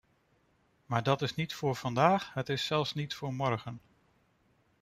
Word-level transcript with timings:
Maar 0.85 1.03
dat 1.03 1.21
is 1.21 1.35
niet 1.35 1.53
voor 1.53 1.75
vandaag, 1.75 2.31
dat 2.33 2.49
is 2.49 2.65
zelfs 2.65 2.93
niet 2.93 3.13
voor 3.13 3.33
morgen. 3.33 3.81